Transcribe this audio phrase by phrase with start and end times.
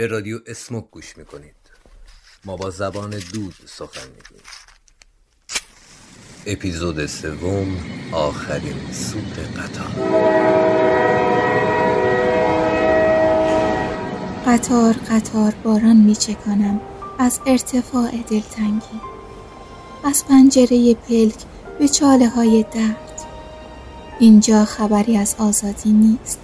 [0.00, 1.54] به رادیو اسموک گوش می‌کنید.
[2.44, 4.44] ما با زبان دود سخن می‌گوییم
[6.46, 7.76] اپیزود سوم
[8.12, 9.90] آخرین سوت قطار.
[14.46, 16.80] قطار قطار باران میچکانم
[17.18, 19.00] از ارتفاع دلتنگی.
[20.04, 21.44] از پنجره پلک
[21.78, 23.20] به چاله های درد.
[24.20, 26.40] اینجا خبری از آزادی نیست.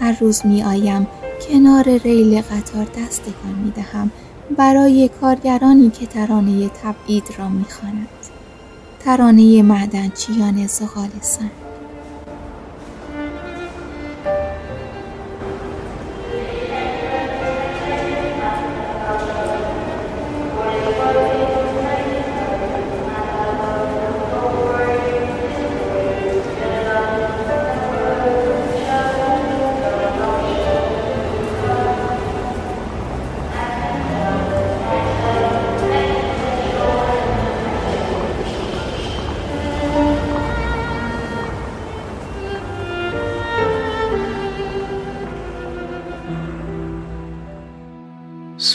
[0.00, 1.06] هر روز می آیم
[1.40, 4.10] کنار ریل قطار دست تکان می دهم
[4.56, 8.08] برای کارگرانی که ترانه تبعید را می خاند.
[9.00, 11.50] ترانه معدنچیان زغالستان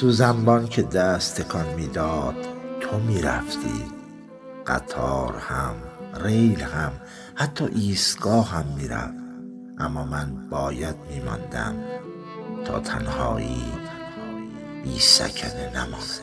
[0.04, 2.36] سوزنبان که دست تکان می‌داد
[2.80, 3.84] تو می‌رفتی.
[4.68, 5.76] قطار هم
[6.24, 6.92] ریل هم
[7.36, 9.14] حتی ایستگاه هم می‌رفت.
[9.80, 11.76] اما من باید میماندم
[12.66, 13.64] تا تنهایی
[14.84, 16.22] بی سکنه نماند.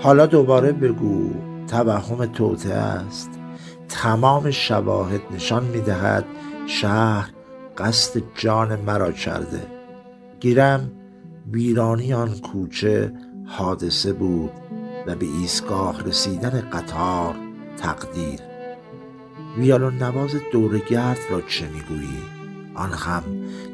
[0.00, 1.30] حالا دوباره بگو
[1.68, 3.30] توهم توته است.
[3.88, 6.24] تمام شواهد نشان می‌دهد
[6.66, 7.35] شهر
[7.78, 9.66] قصد جان مرا کرده.
[10.40, 10.90] گیرم
[11.52, 13.12] ویرانی آن کوچه
[13.46, 14.50] حادثه بود
[15.06, 17.34] و به ایستگاه رسیدن قطار
[17.76, 18.40] تقدیر.
[19.58, 22.22] ویالون نواز دورگرد را چه می‌گویی؟
[22.74, 23.22] آن هم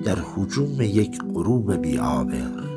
[0.05, 2.72] در حجوم یک غروب بیابر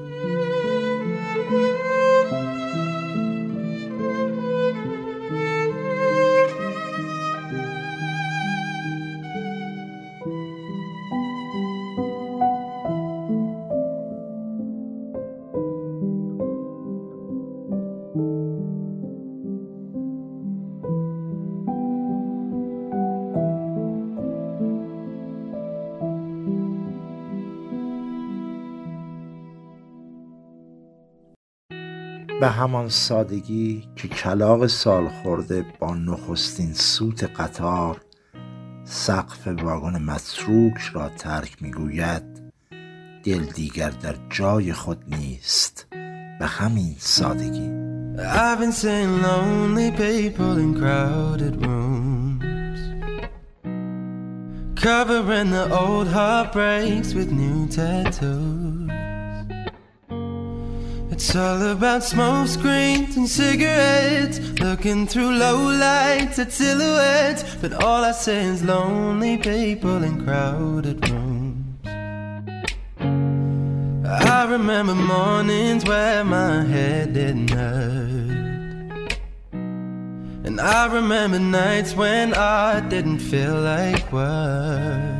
[32.40, 38.01] به همان سادگی که کلاق سال خورده با نخستین سوت قطار
[38.84, 42.24] سقف واگن متروک را ترک می‌گوید
[43.24, 45.88] دل دیگر در جای خود نیست.
[46.40, 47.85] به همین سادگی.
[54.85, 58.84] Covering the old heartbreaks with new tattoos.
[61.28, 64.38] It's all about smoke screens and cigarettes.
[64.59, 67.44] Looking through low lights at silhouettes.
[67.59, 71.80] But all I see is lonely people in crowded rooms.
[74.06, 79.18] I remember mornings where my head didn't hurt.
[79.52, 85.14] And I remember nights when I didn't feel like work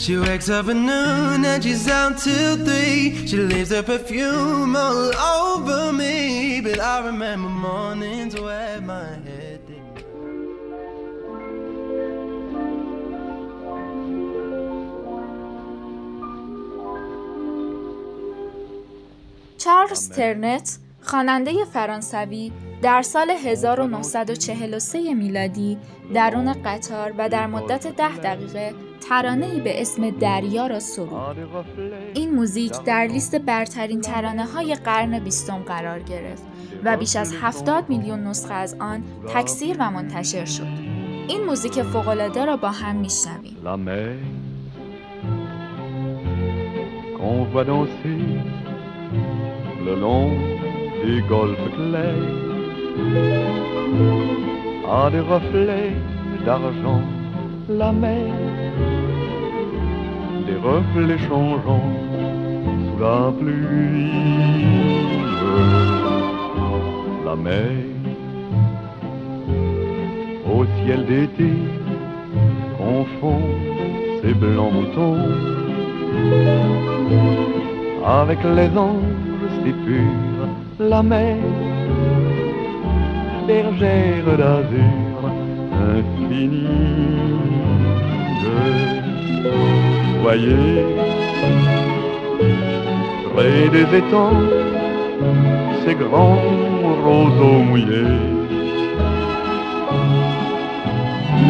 [0.00, 3.26] she wakes up at noon and she's out till three.
[3.26, 5.10] She leaves her perfume all
[5.44, 6.62] over me.
[6.62, 10.04] But I remember mornings where my head didn't.
[19.58, 25.78] چارلز ترنت خواننده فرانسوی در سال 1943 میلادی
[26.14, 28.74] درون قطار و در مدت ده دقیقه
[29.08, 31.36] ترانه به اسم دریا را سرود.
[32.14, 36.42] این موزیک در لیست برترین ترانه های قرن بیستم قرار گرفت
[36.84, 39.02] و بیش از 70 میلیون نسخه از آن
[39.34, 40.66] تکثیر و منتشر شد.
[41.28, 43.56] این موزیک فوقالعاده را با هم میشنویم.
[57.70, 58.39] la mer
[60.50, 61.90] des reflets changeants
[62.84, 64.10] sous la pluie.
[67.24, 67.70] La mer
[70.52, 71.52] au ciel d'été
[72.78, 73.42] confond
[74.22, 75.18] ses blancs moutons
[78.20, 80.48] avec les anges si purs.
[80.78, 81.36] La mer
[83.46, 85.20] bergère d'azur
[85.94, 87.29] infinie
[90.29, 90.85] Voyez,
[93.33, 94.41] près des étangs,
[95.85, 96.41] ces grands
[97.05, 98.19] roseaux mouillés.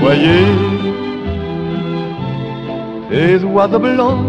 [0.02, 0.48] Voyez,
[3.10, 4.26] ces oiseaux blancs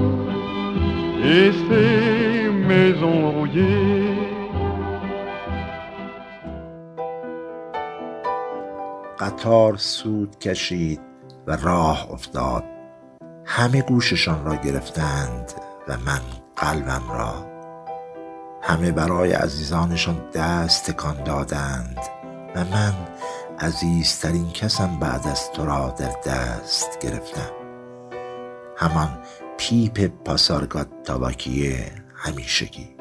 [1.24, 3.96] et ces maisons rouillées.
[9.18, 11.00] قطار سود کشید
[11.46, 12.69] و راه افتاد
[13.53, 15.51] همه گوششان را گرفتند
[15.87, 16.21] و من
[16.55, 17.45] قلبم را
[18.61, 21.97] همه برای عزیزانشان دست تکان دادند
[22.55, 22.93] و من
[23.59, 27.51] عزیزترین کسم بعد از تو را در دست گرفتم.
[28.77, 29.19] همان
[29.57, 33.00] پیپ پاسارگاد تاباکیه همیشگی.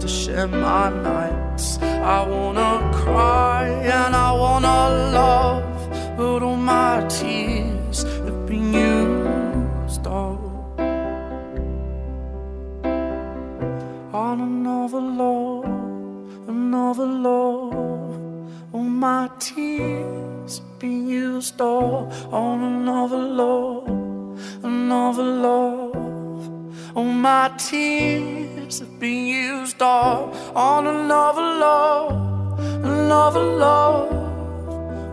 [0.00, 1.78] to share my nights.
[1.82, 4.80] I wanna cry and I wanna
[5.20, 10.40] love, but all my tears have been used up
[14.12, 15.64] on another love,
[16.48, 17.74] another love.
[18.72, 23.88] All my tears have been used up on another love,
[24.62, 26.96] another love.
[26.96, 34.12] All my tears have been used up on another love, another love.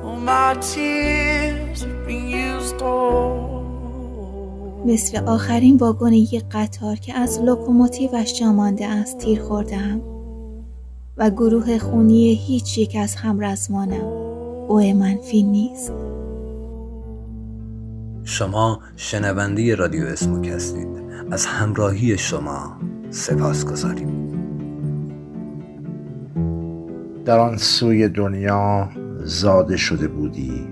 [0.05, 3.51] All my tears have been used up.
[4.85, 10.01] مثل آخرین واگن یک قطار که از لوکوموتیوش جا مانده است تیر خوردم
[11.17, 14.05] و گروه خونی هیچ یک از همرزمانم
[14.67, 15.91] او منفی نیست
[18.23, 20.87] شما شنونده رادیو اسموک هستید
[21.31, 22.77] از همراهی شما
[23.11, 24.31] سپاس گذاریم
[27.25, 28.89] در آن سوی دنیا
[29.23, 30.67] زاده شده بودی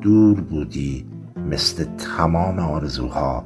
[0.00, 1.06] دور بودی
[1.50, 3.44] مثل تمام آرزوها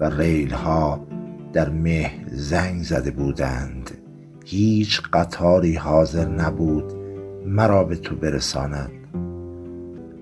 [0.00, 1.06] و ریلها
[1.52, 3.90] در مه زنگ زده بودند.
[4.44, 6.92] هیچ قطاری حاضر نبود
[7.46, 8.90] مرا به تو برساند.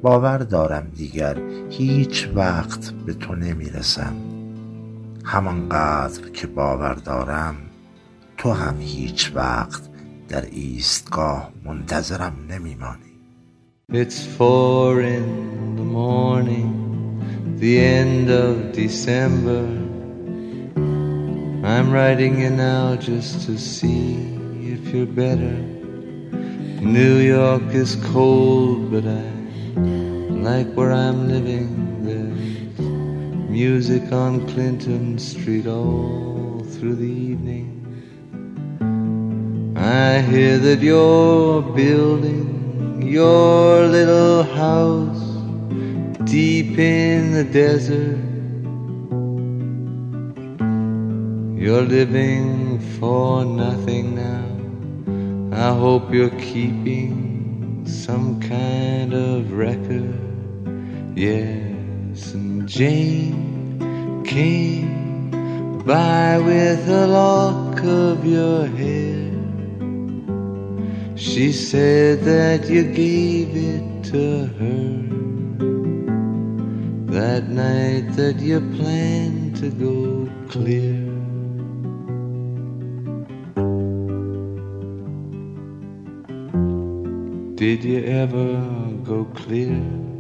[0.02, 1.38] باور دارم دیگر
[1.70, 4.33] هیچ وقت به تو نمی‌رسم.
[5.24, 7.56] همانقدر که باور دارم
[8.36, 9.82] تو هم هیچ وقت
[10.28, 13.14] در ایستگاه منتظرم نمیمانی
[13.92, 16.70] It's four in the morning,
[17.58, 19.62] the end of December.
[21.72, 24.04] I'm writing you now just to see
[24.74, 25.56] if you're better.
[26.98, 29.26] New York is cold, but I
[30.48, 31.83] like where I'm living.
[33.54, 37.70] Music on Clinton Street all through the evening.
[39.76, 45.22] I hear that you're building your little house
[46.28, 48.18] deep in the desert.
[51.56, 54.46] You're living for nothing now.
[55.56, 60.18] I hope you're keeping some kind of record.
[61.14, 63.43] Yes, and Jane
[64.34, 65.30] came
[65.86, 69.30] by with a lock of your hair.
[71.14, 74.90] She said that you gave it to her
[77.14, 80.98] that night that you planned to go clear.
[87.54, 88.50] Did you ever
[89.04, 90.13] go clear?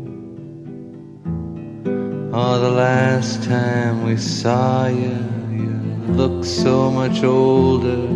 [2.36, 5.16] Oh, the last time we saw you,
[5.52, 5.70] you
[6.14, 8.08] looked so much older.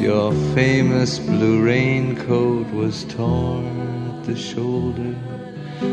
[0.00, 3.66] Your famous blue raincoat was torn
[4.08, 5.14] at the shoulder.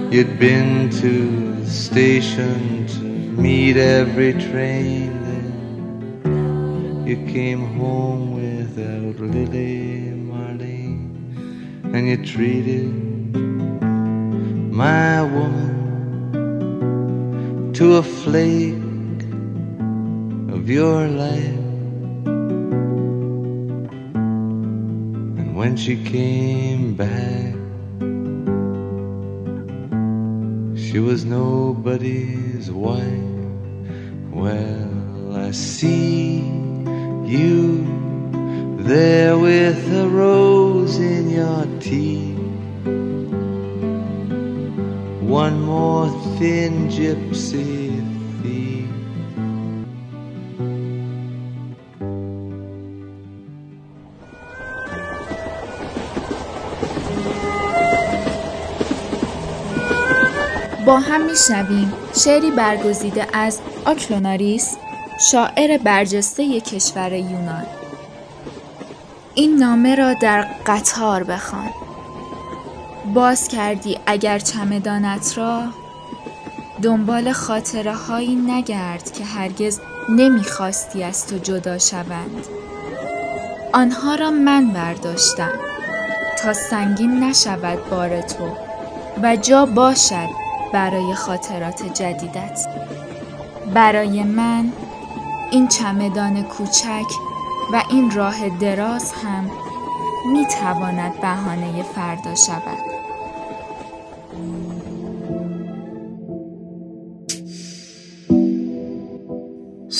[0.10, 5.22] You'd been to the station to meet every train.
[6.24, 11.12] Then you came home without Lily Marlene,
[11.94, 12.90] and you treated
[14.72, 15.69] my woman
[17.80, 18.74] to a flake
[20.54, 21.64] of your life.
[25.40, 27.54] And when she came back,
[30.78, 33.48] she was nobody's wife.
[34.34, 36.40] Well, I see
[37.24, 37.86] you
[38.80, 42.29] there with a rose in your teeth.
[45.30, 46.10] One more
[46.40, 48.02] thin gypsy
[48.42, 48.90] thief.
[60.86, 64.78] با هم میشنویم شعری برگزیده از آکلوناریس
[65.32, 67.66] شاعر برجسته کشور یونان
[69.36, 71.70] این نامه را در قطار بخوان
[73.14, 75.64] باز کردی اگر چمدانت را؟
[76.82, 82.46] دنبال خاطره هایی نگرد که هرگز نمی‌خواستی از تو جدا شوند.
[83.74, 85.52] آنها را من برداشتم
[86.40, 88.50] تا سنگین نشود بار تو
[89.24, 90.30] و جا باشد
[90.74, 92.68] برای خاطرات جدیدت.
[93.74, 94.72] برای من
[95.52, 97.08] این چمدان کوچک
[97.74, 99.50] و این راه دراز هم
[100.32, 102.89] می تواند بهانه فردا شود.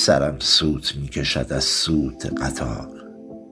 [0.00, 2.88] سرم سوت می کشد از سوت قطار.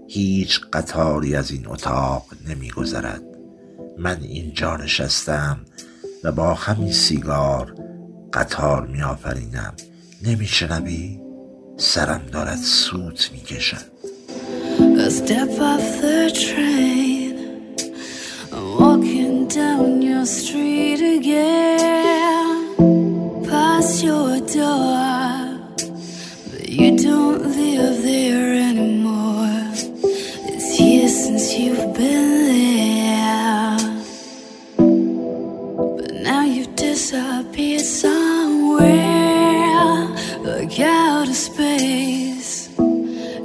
[0.09, 3.23] هیچ قطاری از این اتاق نمی گذرد
[3.99, 5.61] من اینجا نشستم
[6.25, 7.75] و با همین سیگار
[8.33, 9.75] قطار می آفرینم
[10.23, 11.21] نمی؟
[11.76, 13.99] سرم دارد سوت می کشد
[16.00, 17.35] the train,
[18.78, 21.48] walking down your street again,
[26.80, 29.73] you don't live there anymore.
[30.50, 33.76] It's years since you've been there,
[35.99, 38.88] but now you've disappeared somewhere,
[40.49, 42.52] like out of space.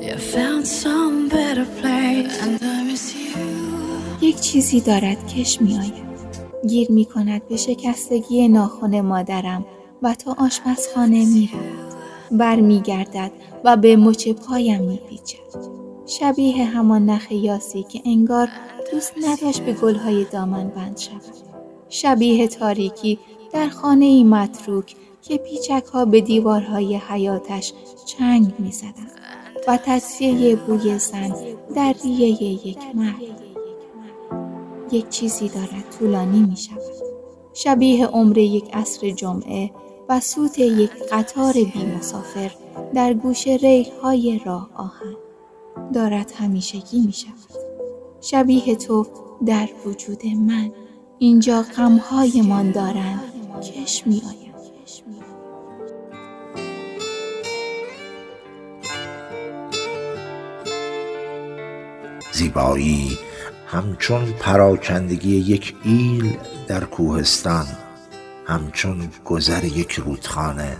[0.06, 3.34] You found some better place, and I miss you.
[4.22, 6.04] یک چیزی دارد کش می آید.
[6.70, 9.66] گیر می کند به شکستگی ناخن مادرم
[10.02, 11.50] و تا آشپزخانه می
[12.30, 12.40] رود.
[12.40, 13.32] بر می گردد
[13.64, 15.74] و به مچ پایم می پیچد.
[16.06, 18.50] شبیه همان نخ یاسی که انگار
[18.92, 21.22] دوست نداشت به گلهای دامن بند شود.
[21.90, 23.20] شبیه تاریکی
[23.52, 27.74] در خانه ای متروک که پیچک ها به دیوارهای حیاتش
[28.06, 29.08] چنگ می زدن
[29.68, 31.36] و تصفیه بوی زن
[31.76, 32.28] در ریه
[32.68, 33.44] یک مرد.
[34.92, 36.78] یک چیزی دارد طولانی می شود.
[37.54, 39.72] شبیه عمر یک عصر جمعه
[40.10, 42.52] و سوت یک قطار بی مسافر
[42.94, 45.16] در گوش ریل های راه آهن
[45.94, 47.64] دارد همیشگی می شود.
[48.22, 49.08] شبیه تو
[49.46, 50.72] در وجود من
[51.20, 53.22] اینجا غمهایمان دارند
[53.62, 54.44] کش می آید.
[62.34, 63.18] زیبایی
[63.68, 67.66] همچون پراکندگی یک ایل در کوهستان
[68.48, 70.78] همچون گذر یک رودخانه.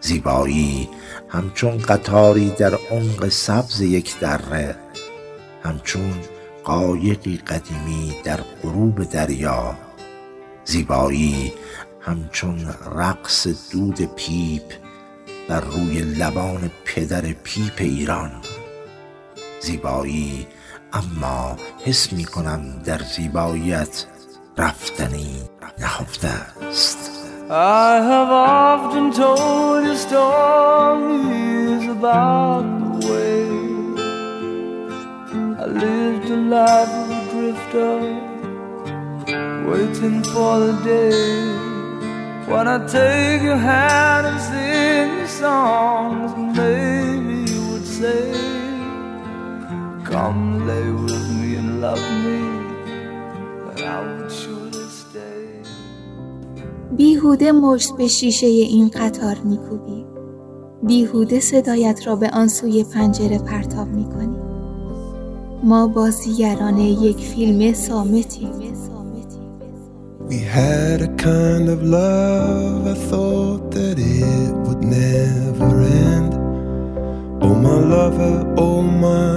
[0.00, 0.88] زیبایی
[1.28, 4.76] همچون قطاری در عمق سبز یک دره.
[5.64, 6.14] همچون
[6.64, 9.76] قایقی قدیمی در غروب دریا.
[10.64, 11.52] زیبایی
[12.00, 14.72] همچون رقص دود پیپ
[15.48, 18.32] بر روی لبان پدر پیپ ایران.
[19.60, 20.46] زیبایی
[20.92, 24.04] اما حس می کنم در زیباییت
[24.58, 25.57] رفتنی.
[27.50, 33.44] I have often told you stories about the way
[35.62, 37.94] I lived a life of a drifter,
[39.70, 41.68] waiting for the day
[42.48, 48.32] when I take your hand and sing you songs, maybe you would say,
[50.04, 52.40] Come lay with me and love me,
[53.70, 54.77] and I would surely.
[56.96, 60.04] بیهوده مشت به شیشه این قطار میکوبی.
[60.82, 64.36] بیهوده صدایت را به آن سوی پنجره پرتاب می‌کنی.
[65.64, 68.48] ما بازیگران یک فیلم سامتیم.
[70.30, 75.70] We had a kind of love, I thought that it would never
[76.10, 76.32] end.
[77.44, 79.30] Oh, my lover, oh, my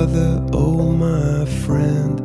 [0.00, 2.23] other, oh, my friend.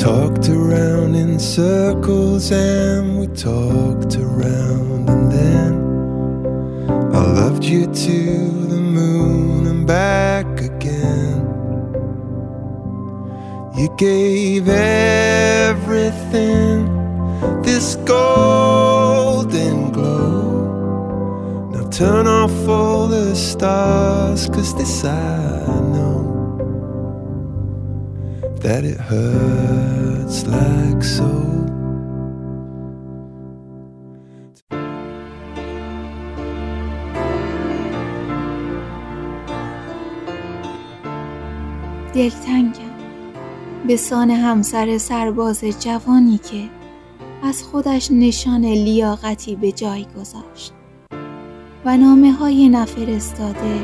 [0.00, 5.74] Talked around in circles and we talked around, and then
[7.14, 11.46] I loved you to the moon and back again.
[13.76, 16.00] You gave everything
[17.62, 21.68] this golden glow.
[21.72, 25.79] Now turn off all the stars, cause this know
[28.60, 31.30] that it hurts like so.
[42.14, 42.72] دلتنگم
[43.86, 46.68] به سان همسر سرباز جوانی که
[47.42, 50.72] از خودش نشان لیاقتی به جای گذاشت
[51.84, 53.80] و نامه های نفرستاده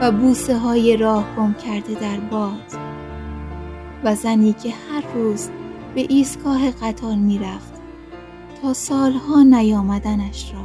[0.00, 2.87] و بوسه های راه گم کرده در باد
[4.04, 5.48] و زنی که هر روز
[5.94, 7.72] به ایستگاه قطار می‌رفت
[8.62, 10.64] تا سالها نیامدنش را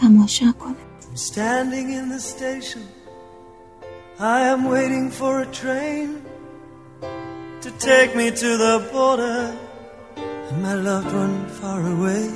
[0.00, 0.76] تماشا کند
[1.14, 2.82] Standing in the station,
[4.20, 6.22] I am waiting for a train
[7.62, 9.40] to take me to the border
[10.48, 12.30] and my loved one far away.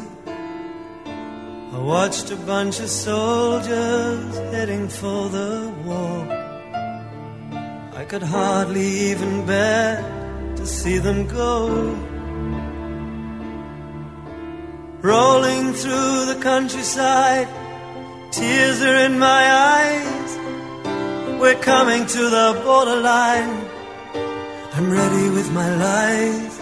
[1.76, 6.33] I watched a bunch of soldiers heading for the war.
[8.04, 9.96] I could hardly even bear
[10.56, 11.68] to see them go.
[15.00, 17.48] Rolling through the countryside,
[18.30, 19.42] tears are in my
[19.80, 20.30] eyes.
[21.40, 23.56] We're coming to the borderline.
[24.74, 26.60] I'm ready with my lies.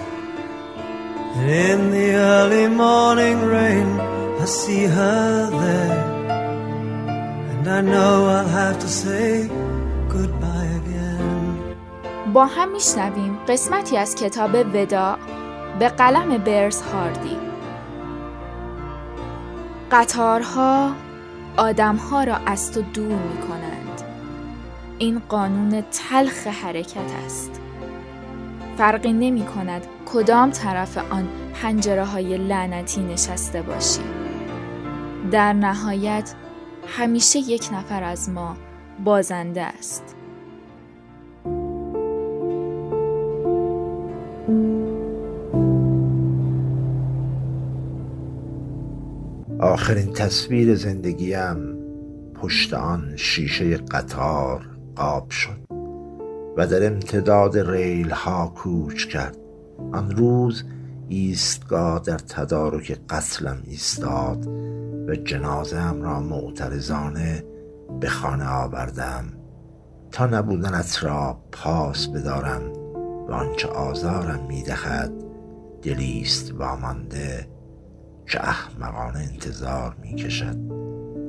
[1.38, 3.88] And in the early morning rain,
[4.40, 6.04] I see her there.
[7.50, 9.61] And I know I'll have to say.
[12.32, 15.16] با هم میشنویم قسمتی از کتاب وداع
[15.78, 17.36] به قلم برز هاردی.
[19.90, 20.92] قطارها
[21.56, 24.02] آدمها را از تو دور می کنند
[24.98, 27.60] این قانون تلخ حرکت است.
[28.78, 34.00] فرقی نمی کند کدام طرف آن پنجره های لعنتی نشسته باشی.
[35.30, 36.34] در نهایت
[36.86, 38.56] همیشه یک نفر از ما
[39.04, 40.16] بازنده است.
[49.72, 51.76] آخرین تصویر زندگیم
[52.34, 55.58] پشت آن شیشه قطار قاب شد
[56.56, 59.36] و در امتداد ریل ها کوچ کرد.
[59.92, 60.64] آن روز
[61.08, 64.46] ایستگاه در تدارک قتلم ایستاد
[65.08, 67.44] و جنازم را معترضانه
[68.00, 69.24] به خانه آوردم.
[70.10, 72.62] تا نبودنت را پاس بدارم
[73.28, 75.12] و آنچه آزارم می‌دهد
[75.82, 77.51] دلیست وامانده
[78.26, 80.56] که احمقانه انتظار می کشد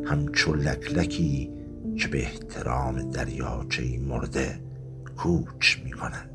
[0.05, 1.51] همچو لکلکی
[1.97, 4.59] که به احترام دریاچه مرده
[5.17, 6.29] کوچ می کند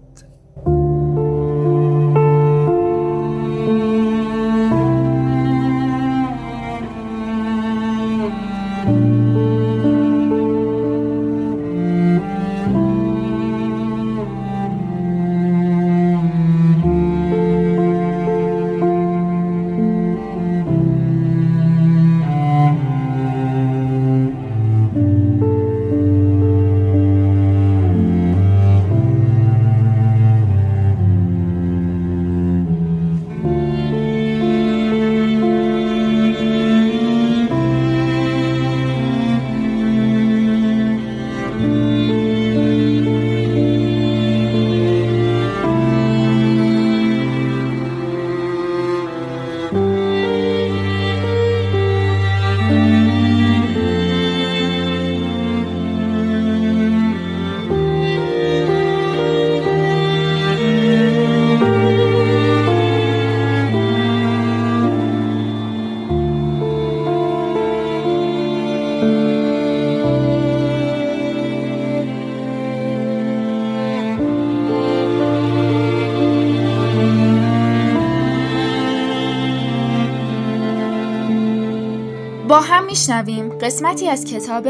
[82.60, 84.68] هم میشنویم قسمتی از کتاب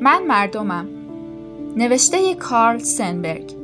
[0.00, 0.88] من مردمم
[1.76, 3.56] نوشته کارل سنبرگ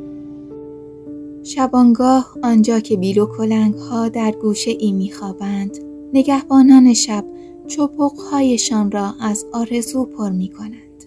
[1.42, 5.78] شبانگاه آنجا که بیل و کلنگ ها در گوشه ای میخوابند
[6.12, 7.24] نگهبانان شب
[7.68, 11.04] چپقهایشان را از آرزو پر می کنند.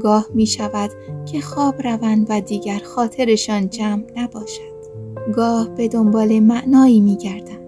[0.00, 0.90] گاه می شود
[1.32, 4.74] که خواب روند و دیگر خاطرشان جمع نباشد.
[5.34, 7.64] گاه به دنبال معنایی می گردند.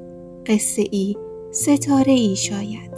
[0.46, 1.16] قصه ای،
[1.50, 2.95] ستاره ای شاید.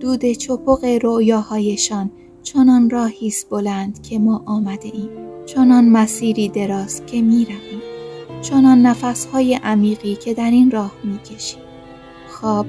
[0.00, 2.10] دود چپق رویاهایشان
[2.42, 5.10] چنان راهی است بلند که ما آمده ایم.
[5.46, 7.82] چنان مسیری دراز که می رویم.
[8.42, 11.60] چنان نفسهای عمیقی که در این راه می کشیم.
[12.28, 12.66] خواب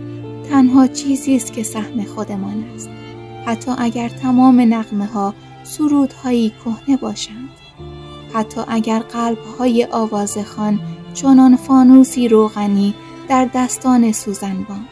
[0.49, 2.89] تنها چیزی است که سهم خودمان است.
[3.45, 7.49] حتی اگر تمام نقمه ها سرودهایی کهنه باشند
[8.33, 10.79] حتی اگر قلبهای آوازخان
[11.13, 12.93] چنان فانوسی روغنی
[13.29, 14.85] در دستان سوزنبان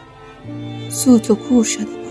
[0.90, 2.07] سوت و کور شده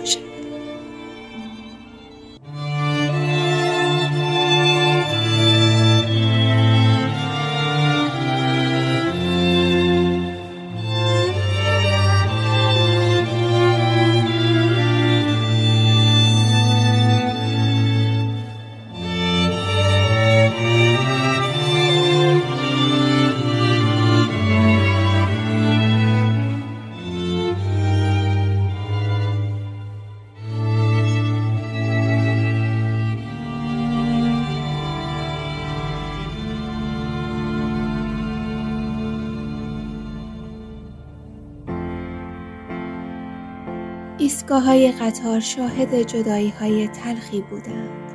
[44.27, 48.13] ایستگاه های قطار شاهد جدایی های تلخی بودند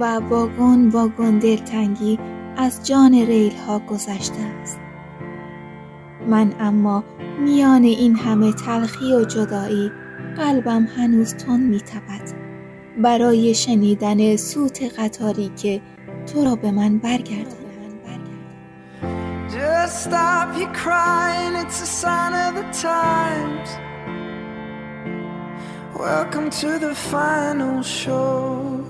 [0.00, 2.18] و واگن واگن دلتنگی
[2.56, 4.80] از جان ریل ها گذشته است.
[6.28, 7.04] من اما
[7.40, 9.90] میان این همه تلخی و جدایی
[10.36, 12.32] قلبم هنوز تون میتپد.
[13.02, 15.80] برای شنیدن سوت قطاری که
[16.26, 17.66] تو را به من برگرداند.
[19.48, 23.85] Just stop your crying, it's a sign of the times.
[25.95, 28.85] Welcome to the final show.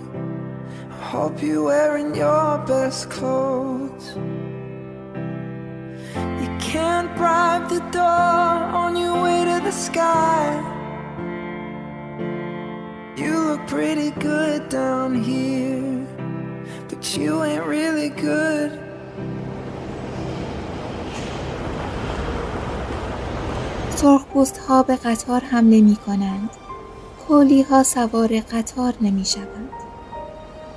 [0.90, 4.16] I hope you're wearing your best clothes.
[6.42, 10.44] You can't bribe the door on your way to the sky.
[13.18, 16.08] You look pretty good down here,
[16.90, 18.72] but you ain't really good.
[24.02, 26.50] سرخپوست ها به قطار حمله می کنند
[27.29, 29.71] کولی ها سوار قطار نمی شوند.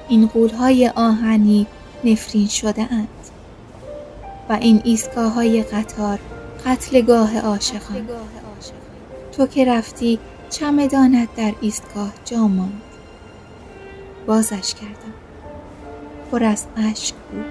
[0.08, 1.68] این قول های آهنی
[2.04, 3.08] نفرین شده اند.
[4.50, 6.20] و این ایستگاه های قطار
[6.66, 8.08] قتلگاه عاشقان.
[9.32, 12.82] تو که رفتی چمدانت در ایستگاه جا ماند.
[14.28, 15.14] بازش کردم.
[16.32, 17.46] پر از اشک بود.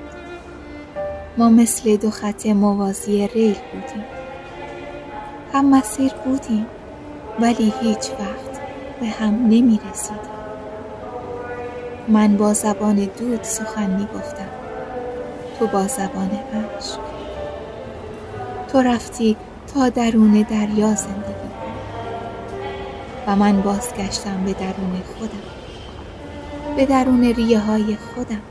[1.37, 4.05] ما مثل دو خط موازی ریل بودیم.
[5.53, 6.67] هم مسیر بودیم
[7.41, 8.48] ولی هیچ وقت
[9.01, 10.39] به هم نمی رسید.
[12.09, 14.49] من با زبان دود سخن می گفتم
[15.59, 16.99] تو با زبان عشق.
[18.73, 19.37] تو رفتی
[19.75, 21.49] تا درون دریا زندگی
[23.27, 25.43] و من بازگشتم به درون خودم.
[26.77, 28.43] به درون ریه های خودم.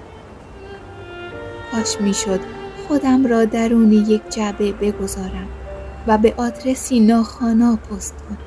[1.72, 2.40] کاش می‌شد
[2.88, 5.48] خودم را درون یک جعبه بگذارم
[6.08, 8.47] و به آدرسی ناخانا پست کنم.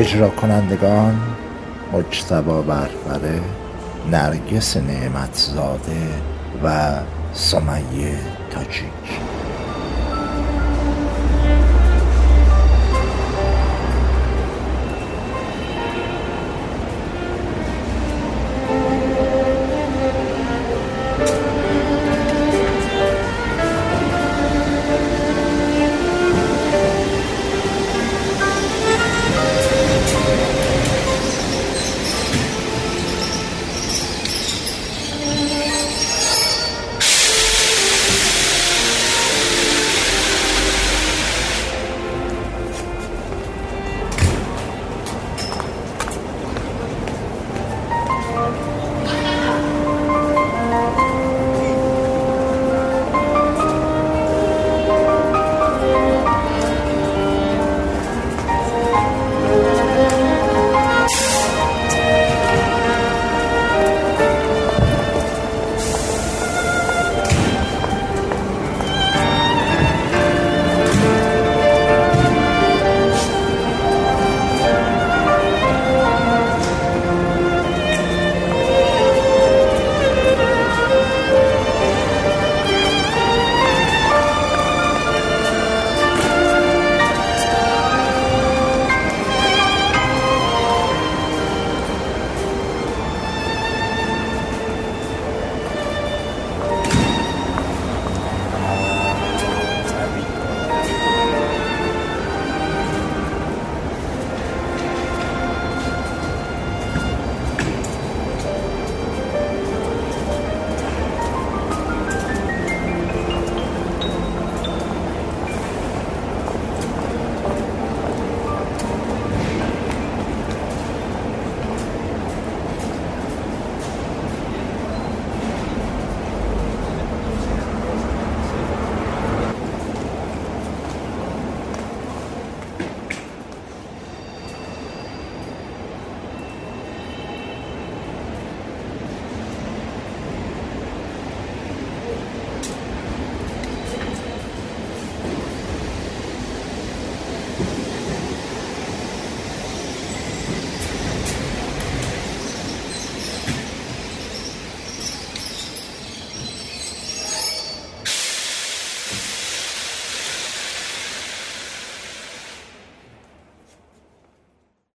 [0.00, 1.20] اجرا کنندگان
[1.92, 3.40] مجتبا برفره
[4.10, 6.08] نرگس نعمتزاده
[6.64, 6.92] و
[7.32, 8.18] سمیه
[8.50, 9.29] تاجیک.